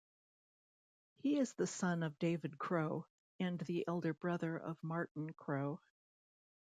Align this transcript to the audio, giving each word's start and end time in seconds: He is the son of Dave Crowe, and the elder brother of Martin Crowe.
He 1.17 1.37
is 1.37 1.53
the 1.53 1.67
son 1.67 2.01
of 2.01 2.17
Dave 2.17 2.43
Crowe, 2.57 3.05
and 3.39 3.59
the 3.59 3.87
elder 3.87 4.15
brother 4.15 4.57
of 4.57 4.81
Martin 4.83 5.31
Crowe. 5.33 5.79